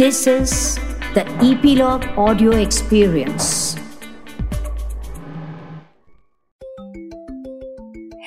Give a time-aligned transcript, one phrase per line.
[0.00, 0.52] This is
[1.14, 3.48] the Epilogue Audio Experience.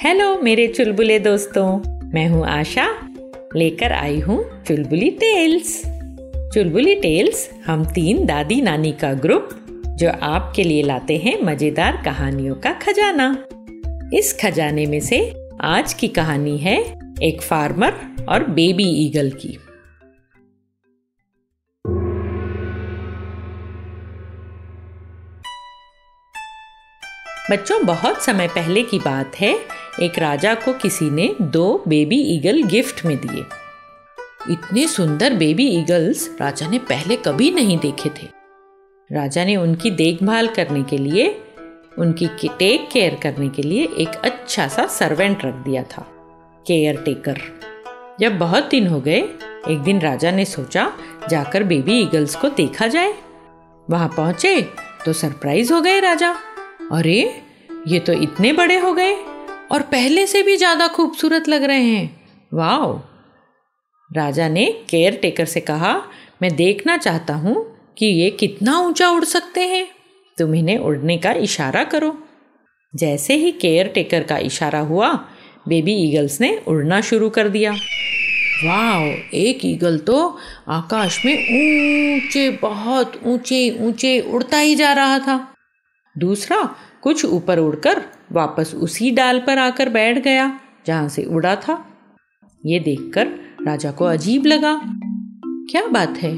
[0.04, 1.66] Hello मेरे चुलबुले दोस्तों।
[2.14, 2.86] मैं हूँ आशा।
[3.56, 5.82] लेकर आई हूँ चुलबुली टेल्स
[6.54, 9.50] चुलबुली टेल्स हम तीन दादी नानी का ग्रुप
[9.88, 13.46] जो आपके लिए लाते हैं मज़ेदार कहानियों का खजाना।
[14.14, 16.80] इस खजाने में से आज की कहानी है
[17.24, 19.58] एक फार्मर और बेबी ईगल की।
[27.52, 29.60] बच्चों, बहुत समय पहले की बात है,
[30.02, 33.44] एक राजा को किसी ने दो बेबी ईगल गिफ्ट में दिए।
[34.54, 38.28] इतने सुंदर बेबी ईगल्स राजा ने पहले कभी नहीं देखे थे।
[39.12, 41.28] राजा ने उनकी देखभाल करने के लिए,
[41.98, 42.28] उनकी
[42.60, 46.06] टेक केयर करने के लिए एक अच्छा सा सर्वेंट रख दिया था
[46.68, 47.42] केयर टेकर
[48.20, 49.20] जब बहुत दिन हो गए,
[49.70, 50.92] एक दिन राजा ने सोचा,
[51.30, 53.14] जाकर बेबी ईगल्स को देखा जाए।
[53.90, 54.62] वहाँ पहुँचे
[55.06, 56.36] तो सरप्राइज़ हो गए राजा।
[56.94, 57.42] अरे,
[57.88, 59.14] ये तो इतने बड़े हो गए
[59.72, 63.00] और पहले से भी ज़्यादा खूबसूरत लग रहे हैं। वाओ।
[64.10, 65.94] राजा ने केयर टेकर से कहा,
[66.42, 67.56] मैं देखना चाहता हूँ
[67.98, 69.88] कि ये कितना ऊँचा उड़ सकते हैं।
[70.38, 72.16] तुम इन्हें उड़ने का इशारा करो।
[72.96, 75.12] जैसे ही केयर टेकर का इशारा हुआ,
[75.68, 79.02] बेबी ईगल्स ने उड़ना शुरू कर दिया। वाओ,
[79.34, 85.53] एक ईगल तो आकाश में ऊँचे, बहुत ऊँचे ऊँचे उड़ता ही जा रहा था।
[86.18, 91.86] दूसरा, कुछ ऊपर उड़कर वापस उसी डाल पर आकर बैठ गया, जहाँ से उड़ा था।
[92.66, 93.28] ये देखकर
[93.68, 94.82] राजा को अजीब लगा।
[95.46, 96.36] क्या बात है?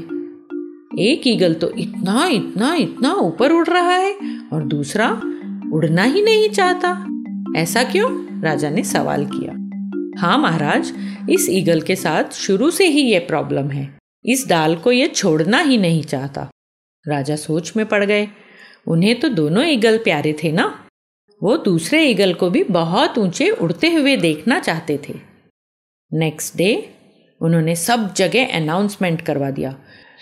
[0.98, 4.14] एक ईगल तो इतना इतना इतना ऊपर उड़ रहा है
[4.52, 5.10] और दूसरा
[5.72, 7.06] उड़ना ही नहीं चाहता।
[7.56, 8.40] ऐसा क्यों?
[8.42, 9.52] राजा ने सवाल किया।
[10.20, 10.92] हाँ महाराज,
[11.30, 15.58] इस ईगल के साथ शुरू से ही ये प्रॉब्लम है। इस डाल को ये छोड़ना
[15.58, 16.48] ही नहीं चाहता।
[17.08, 18.28] राजा सोच में पड़ गए।
[18.86, 20.86] उन्हें तो दोनों ईगल प्यारे थे ना?
[21.42, 25.14] वो दूसरे ईगल को भी बहुत ऊँचे उड़ते हुए देखना चाहते थे।
[26.12, 26.90] नेक्स्ट डे
[27.40, 29.70] उन्होंने सब जगह अनाउंसमेंट करवा दिया।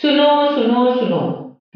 [0.02, 1.20] सुनो सुनो सुनो।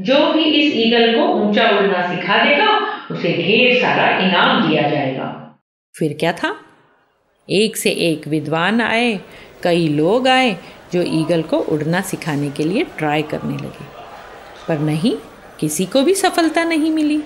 [0.01, 2.79] जो भी इस ईगल को ऊँचा उड़ना सिखा देगा
[3.15, 5.59] उसे ढेर सारा इनाम दिया जाएगा।
[5.99, 6.57] फिर क्या था?
[7.51, 9.21] एक से एक विद्वान आए
[9.63, 10.57] कई लोग आए
[10.93, 13.87] जो ईगल को उड़ना सिखाने के लिए ट्राई करने लगे।
[14.69, 15.17] पर नहीं
[15.61, 17.23] किसी को भी सफलता नहीं मिली।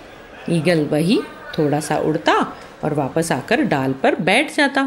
[0.51, 1.21] ईगल वही
[1.59, 4.85] थोड़ा सा उड़ता और वापस आकर डाल पर बैठ जाता।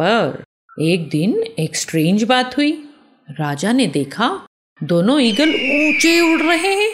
[0.00, 0.44] पर
[0.80, 2.88] एक दिन एक स्ट्रेंज बात हुई।
[3.30, 4.46] राजा ने देखा,
[4.82, 6.92] दोनों ईगल ऊँचे उड़ रहे हैं।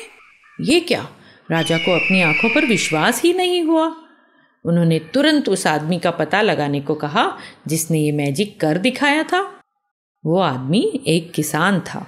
[0.60, 1.09] ये क्या?
[1.50, 3.97] राजा को अपनी आँखों पर विश्वास ही नहीं हुआ।
[4.65, 9.60] उन्होंने तुरंत उस आदमी का पता लगाने को कहा जिसने ये मैजिक कर दिखाया था।
[10.26, 12.06] वो आदमी एक किसान था।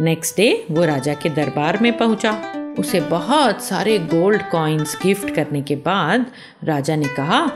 [0.00, 2.32] नेक्स्ट डे वो राजा के दरबार में पहुँचा।
[2.78, 6.26] उसे बहुत सारे गोल्ड कॉइन्स गिफ्ट करने के बाद
[6.64, 7.50] राजा ने कहा,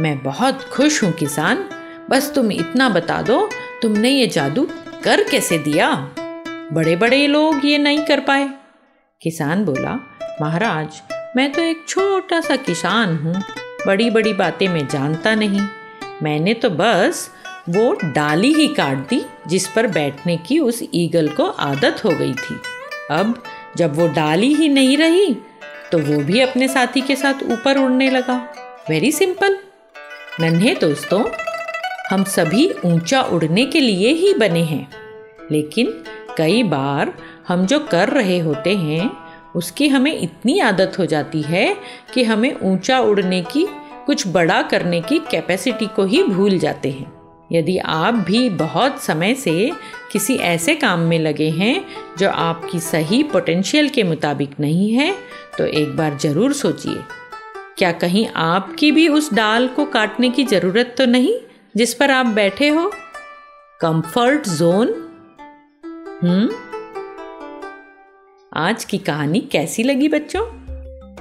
[0.00, 1.64] मैं बहुत खुश हूँ किसान।
[2.10, 3.50] बस तुम इतना बता दो,
[3.82, 4.68] तुमने ये जादू
[5.04, 5.94] कर कैसे दिया?
[6.72, 8.50] बड़े बड़े लोग ये नहीं कर पाए।
[9.22, 9.98] किसान बोला,
[10.42, 11.02] महाराज,
[11.36, 13.42] मैं तो एक छोटा सा किसान हूँ।
[13.86, 15.60] बड़ी बड़ी बातें मैं जानता नहीं।
[16.22, 17.30] मैंने तो बस
[17.66, 22.32] वो डाली ही काट दी, जिस पर बैठने की उस ईगल को आदत हो गई
[22.32, 22.56] थी।
[23.10, 23.42] अब
[23.76, 25.34] जब वो डाली ही नहीं रही
[25.92, 28.36] तो वो भी अपने साथी के साथ ऊपर उड़ने लगा।
[28.90, 29.56] वेरी सिंपल
[30.40, 31.22] नन्हे दोस्तों,
[32.10, 34.88] हम सभी ऊँचा उड़ने के लिए ही बने हैं।
[35.52, 35.92] लेकिन
[36.38, 37.14] कई बार
[37.48, 39.10] हम जो कर रहे होते हैं,
[39.56, 41.76] उसकी हमें इतनी आदत हो जाती है
[42.14, 43.66] कि हमें ऊँचा उड़ने की,
[44.06, 47.12] कुछ बड़ा करने की कैपेसिटी को ही भूल जाते हैं।
[47.52, 49.70] यदि आप भी बहुत समय से
[50.12, 51.84] किसी ऐसे काम में लगे हैं
[52.18, 55.14] जो आपकी सही पोटेंशियल के मुताबिक नहीं है
[55.58, 56.96] तो एक बार ज़रूर सोचिए।
[57.78, 61.34] क्या कहीं आपकी भी उस डाल को काटने की ज़रूरत तो नहीं,
[61.76, 62.90] जिस पर आप बैठे हो?
[63.80, 64.88] Comfort zone
[66.22, 66.50] hmm?
[68.56, 70.63] आज की कहानी कैसी लगी बच्चों?